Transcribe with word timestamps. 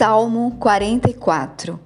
Salmo 0.00 0.56
44 0.58 1.78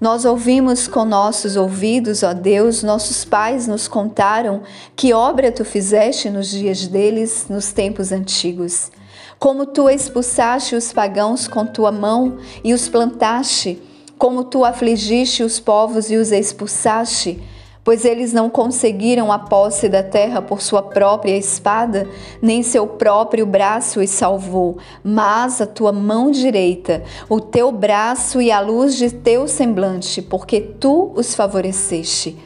Nós 0.00 0.24
ouvimos 0.24 0.88
com 0.88 1.04
nossos 1.04 1.54
ouvidos, 1.54 2.22
ó 2.22 2.32
Deus, 2.32 2.82
nossos 2.82 3.26
pais 3.26 3.66
nos 3.66 3.86
contaram 3.86 4.62
que 4.96 5.12
obra 5.12 5.52
tu 5.52 5.62
fizeste 5.62 6.30
nos 6.30 6.48
dias 6.48 6.86
deles, 6.86 7.44
nos 7.50 7.72
tempos 7.72 8.10
antigos. 8.10 8.90
Como 9.38 9.66
tu 9.66 9.86
expulsaste 9.90 10.74
os 10.74 10.94
pagãos 10.94 11.46
com 11.46 11.66
tua 11.66 11.92
mão 11.92 12.38
e 12.64 12.72
os 12.72 12.88
plantaste, 12.88 13.82
como 14.16 14.42
tu 14.42 14.64
afligiste 14.64 15.42
os 15.42 15.60
povos 15.60 16.10
e 16.10 16.16
os 16.16 16.32
expulsaste, 16.32 17.38
pois 17.86 18.04
eles 18.04 18.32
não 18.32 18.50
conseguiram 18.50 19.30
a 19.30 19.38
posse 19.38 19.88
da 19.88 20.02
terra 20.02 20.42
por 20.42 20.60
sua 20.60 20.82
própria 20.82 21.36
espada, 21.36 22.08
nem 22.42 22.60
seu 22.60 22.84
próprio 22.84 23.46
braço 23.46 24.00
os 24.00 24.10
salvou, 24.10 24.76
mas 25.04 25.60
a 25.60 25.66
tua 25.66 25.92
mão 25.92 26.28
direita, 26.28 27.04
o 27.28 27.40
teu 27.40 27.70
braço 27.70 28.42
e 28.42 28.50
a 28.50 28.58
luz 28.58 28.96
de 28.96 29.12
teu 29.12 29.46
semblante, 29.46 30.20
porque 30.20 30.60
tu 30.60 31.12
os 31.14 31.32
favoreceste. 31.32 32.36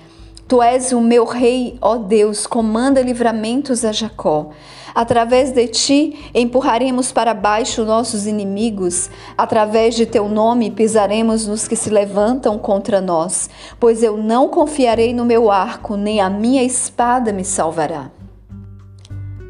Tu 0.51 0.61
és 0.61 0.91
o 0.91 1.01
meu 1.01 1.25
rei, 1.25 1.79
ó 1.81 1.97
Deus, 1.97 2.45
comanda 2.45 3.01
livramentos 3.01 3.85
a 3.85 3.93
Jacó. 3.93 4.51
Através 4.93 5.53
de 5.53 5.69
ti 5.69 6.29
empurraremos 6.35 7.13
para 7.13 7.33
baixo 7.33 7.85
nossos 7.85 8.27
inimigos, 8.27 9.09
através 9.39 9.95
de 9.95 10.07
teu 10.07 10.29
nome 10.29 10.73
pisaremos 10.73 11.47
nos 11.47 11.69
que 11.69 11.77
se 11.77 11.89
levantam 11.89 12.59
contra 12.59 13.01
nós, 13.01 13.49
pois 13.79 14.03
eu 14.03 14.17
não 14.17 14.49
confiarei 14.49 15.15
no 15.15 15.25
meu 15.25 15.53
arco, 15.53 15.97
nem 15.97 16.21
a 16.21 16.29
minha 16.29 16.65
espada 16.65 17.33
me 17.33 17.45
salvará. 17.45 18.11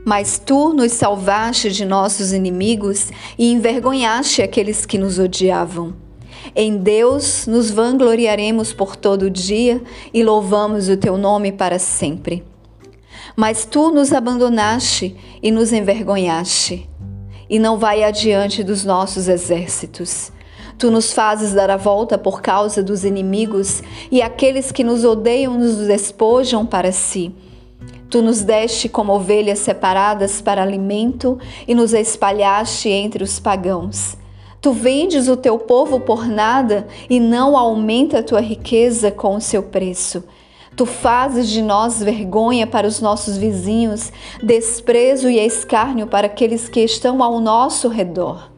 Mas 0.05 0.39
tu 0.39 0.75
nos 0.75 0.93
salvaste 0.93 1.71
de 1.71 1.87
nossos 1.87 2.31
inimigos 2.31 3.09
e 3.39 3.51
envergonhaste 3.51 4.42
aqueles 4.42 4.85
que 4.85 4.98
nos 4.98 5.19
odiavam. 5.19 6.09
Em 6.55 6.77
Deus 6.77 7.46
nos 7.46 7.70
vangloriaremos 7.70 8.72
por 8.72 8.96
todo 8.96 9.24
o 9.24 9.30
dia 9.30 9.83
e 10.12 10.22
louvamos 10.22 10.88
o 10.88 10.96
teu 10.96 11.16
nome 11.16 11.52
para 11.52 11.78
sempre. 11.78 12.44
Mas 13.36 13.64
tu 13.64 13.91
nos 13.91 14.12
abandonaste 14.12 15.16
e 15.42 15.50
nos 15.50 15.72
envergonhaste, 15.72 16.88
e 17.48 17.58
não 17.58 17.78
vai 17.78 18.02
adiante 18.02 18.62
dos 18.62 18.84
nossos 18.84 19.28
exércitos. 19.28 20.33
Tu 20.78 20.91
nos 20.91 21.12
fazes 21.12 21.52
dar 21.52 21.70
a 21.70 21.77
volta 21.77 22.16
por 22.16 22.41
causa 22.41 22.83
dos 22.83 23.05
inimigos, 23.05 23.83
e 24.11 24.22
aqueles 24.22 24.72
que 24.72 24.83
nos 24.83 25.05
odeiam 25.05 25.58
nos 25.58 25.77
despojam 25.86 26.64
para 26.64 26.91
si. 26.91 27.34
Tu 28.08 28.20
nos 28.22 28.42
deste 28.42 28.88
como 28.88 29.12
ovelhas 29.12 29.61
separadas 29.61 30.41
para 30.42 30.62
alimento 30.62 31.38
e 31.68 31.74
nos 31.74 31.92
espalhaste 31.92 32.88
entre 32.88 33.22
os 33.22 33.38
pagãos. 33.38 34.16
Tu 34.61 34.72
vendes 34.72 35.27
o 35.27 35.36
teu 35.36 35.58
povo 35.58 35.98
por 36.00 36.27
nada 36.27 36.86
e 37.08 37.19
não 37.19 37.56
aumenta 37.56 38.19
a 38.19 38.22
tua 38.22 38.41
riqueza 38.41 39.11
com 39.11 39.36
o 39.36 39.41
seu 39.41 39.62
preço. 39.62 40.22
Tu 40.77 40.84
fazes 40.84 41.48
de 41.48 41.62
nós 41.62 42.02
vergonha 42.02 42.67
para 42.67 42.86
os 42.86 43.00
nossos 43.00 43.39
vizinhos, 43.39 44.12
desprezo 44.42 45.30
e 45.30 45.39
escárnio 45.39 46.06
para 46.06 46.27
aqueles 46.27 46.69
que 46.69 46.80
estão 46.80 47.22
ao 47.22 47.41
nosso 47.41 47.89
redor. 47.89 48.50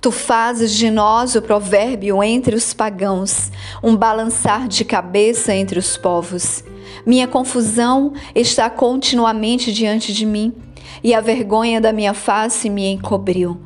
Tu 0.00 0.10
fazes 0.10 0.74
de 0.74 0.90
nós 0.90 1.34
o 1.34 1.42
provérbio 1.42 2.22
entre 2.22 2.56
os 2.56 2.72
pagãos, 2.72 3.50
um 3.82 3.94
balançar 3.96 4.66
de 4.66 4.84
cabeça 4.84 5.54
entre 5.54 5.78
os 5.78 5.96
povos. 5.96 6.64
Minha 7.04 7.28
confusão 7.28 8.12
está 8.34 8.70
continuamente 8.70 9.72
diante 9.72 10.12
de 10.12 10.24
mim, 10.24 10.54
e 11.04 11.14
a 11.14 11.20
vergonha 11.20 11.80
da 11.80 11.92
minha 11.92 12.14
face 12.14 12.70
me 12.70 12.86
encobriu. 12.86 13.60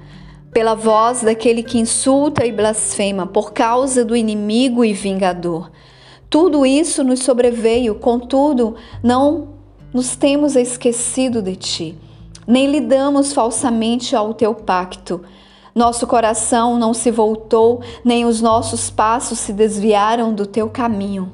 Pela 0.52 0.74
voz 0.74 1.22
daquele 1.22 1.62
que 1.62 1.78
insulta 1.78 2.44
e 2.44 2.50
blasfema, 2.50 3.26
por 3.26 3.52
causa 3.52 4.04
do 4.04 4.16
inimigo 4.16 4.84
e 4.84 4.92
vingador. 4.92 5.70
Tudo 6.28 6.64
isso 6.64 7.02
nos 7.04 7.20
sobreveio, 7.20 7.96
contudo, 7.96 8.76
não 9.02 9.48
nos 9.92 10.14
temos 10.16 10.54
esquecido 10.56 11.42
de 11.42 11.56
ti, 11.56 11.98
nem 12.46 12.70
lidamos 12.70 13.32
falsamente 13.32 14.14
ao 14.14 14.34
teu 14.34 14.54
pacto. 14.54 15.20
Nosso 15.74 16.06
coração 16.06 16.78
não 16.78 16.92
se 16.92 17.10
voltou, 17.10 17.80
nem 18.04 18.24
os 18.24 18.40
nossos 18.40 18.90
passos 18.90 19.38
se 19.38 19.52
desviaram 19.52 20.32
do 20.32 20.46
teu 20.46 20.68
caminho. 20.68 21.32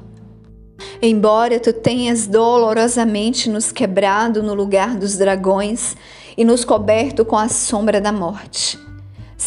Embora 1.01 1.59
tu 1.59 1.73
tenhas 1.73 2.27
dolorosamente 2.27 3.49
nos 3.49 3.71
quebrado 3.71 4.43
no 4.43 4.53
lugar 4.53 4.95
dos 4.95 5.17
dragões 5.17 5.95
e 6.37 6.45
nos 6.45 6.63
coberto 6.63 7.25
com 7.25 7.37
a 7.37 7.49
sombra 7.49 7.99
da 7.99 8.11
morte. 8.11 8.86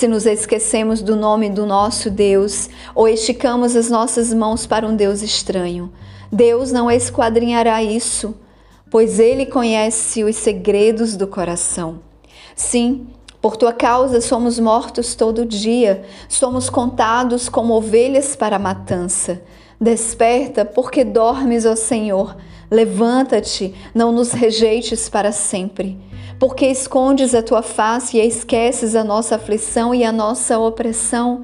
Se 0.00 0.08
nos 0.08 0.24
esquecemos 0.24 1.02
do 1.02 1.14
nome 1.14 1.50
do 1.50 1.66
nosso 1.66 2.10
Deus 2.10 2.70
ou 2.94 3.06
esticamos 3.06 3.76
as 3.76 3.90
nossas 3.90 4.32
mãos 4.32 4.64
para 4.66 4.86
um 4.86 4.96
Deus 4.96 5.20
estranho, 5.20 5.92
Deus 6.32 6.72
não 6.72 6.90
esquadrinhará 6.90 7.82
isso, 7.82 8.34
pois 8.90 9.20
Ele 9.20 9.44
conhece 9.44 10.24
os 10.24 10.36
segredos 10.36 11.18
do 11.18 11.26
coração. 11.26 12.00
Sim, 12.56 13.08
por 13.42 13.58
tua 13.58 13.74
causa 13.74 14.22
somos 14.22 14.58
mortos 14.58 15.14
todo 15.14 15.44
dia, 15.44 16.02
somos 16.30 16.70
contados 16.70 17.50
como 17.50 17.74
ovelhas 17.74 18.34
para 18.34 18.56
a 18.56 18.58
matança. 18.58 19.42
Desperta, 19.78 20.64
porque 20.64 21.04
dormes, 21.04 21.66
ó 21.66 21.76
Senhor. 21.76 22.38
Levanta-te, 22.70 23.74
não 23.94 24.12
nos 24.12 24.32
rejeites 24.32 25.10
para 25.10 25.30
sempre. 25.30 25.98
Porque 26.40 26.64
escondes 26.64 27.34
a 27.34 27.42
tua 27.42 27.60
face 27.60 28.16
e 28.16 28.26
esqueces 28.26 28.96
a 28.96 29.04
nossa 29.04 29.36
aflição 29.36 29.94
e 29.94 30.02
a 30.02 30.10
nossa 30.10 30.58
opressão? 30.58 31.42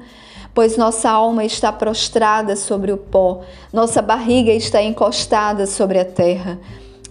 Pois 0.55 0.75
nossa 0.75 1.07
alma 1.07 1.45
está 1.45 1.71
prostrada 1.71 2.55
sobre 2.55 2.91
o 2.91 2.97
pó, 2.97 3.41
nossa 3.71 4.01
barriga 4.01 4.51
está 4.51 4.81
encostada 4.81 5.67
sobre 5.67 5.99
a 5.99 6.05
terra. 6.05 6.59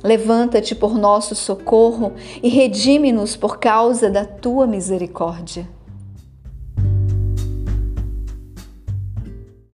Levanta-te 0.03 0.75
por 0.75 0.99
nosso 0.99 1.37
socorro 1.37 2.15
e 2.43 2.49
redime-nos 2.49 3.37
por 3.37 3.61
causa 3.61 4.11
da 4.11 4.25
tua 4.25 4.67
misericórdia. 4.67 5.76